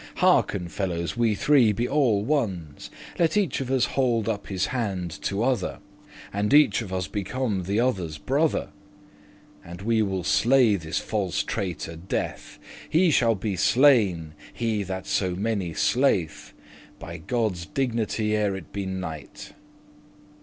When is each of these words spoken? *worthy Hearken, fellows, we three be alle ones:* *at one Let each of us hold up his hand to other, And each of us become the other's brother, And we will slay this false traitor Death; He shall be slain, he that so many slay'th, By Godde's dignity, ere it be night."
*worthy 0.15 0.19
Hearken, 0.21 0.67
fellows, 0.67 1.15
we 1.15 1.35
three 1.35 1.71
be 1.71 1.87
alle 1.87 2.25
ones:* 2.25 2.89
*at 3.13 3.19
one 3.19 3.19
Let 3.19 3.37
each 3.37 3.61
of 3.61 3.69
us 3.69 3.85
hold 3.85 4.27
up 4.27 4.47
his 4.47 4.65
hand 4.65 5.11
to 5.21 5.43
other, 5.43 5.77
And 6.33 6.55
each 6.55 6.81
of 6.81 6.91
us 6.91 7.07
become 7.07 7.65
the 7.65 7.79
other's 7.81 8.17
brother, 8.17 8.69
And 9.63 9.83
we 9.83 10.01
will 10.01 10.23
slay 10.23 10.75
this 10.75 10.97
false 10.97 11.43
traitor 11.43 11.95
Death; 11.97 12.57
He 12.89 13.11
shall 13.11 13.35
be 13.35 13.55
slain, 13.55 14.33
he 14.51 14.81
that 14.81 15.05
so 15.05 15.35
many 15.35 15.71
slay'th, 15.75 16.53
By 16.97 17.19
Godde's 17.19 17.67
dignity, 17.67 18.35
ere 18.35 18.55
it 18.55 18.73
be 18.73 18.87
night." 18.87 19.53